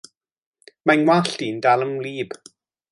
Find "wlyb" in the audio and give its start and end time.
2.01-2.39